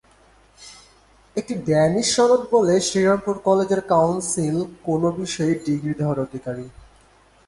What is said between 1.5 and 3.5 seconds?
Danish সনদ বলে শ্রীরামপুর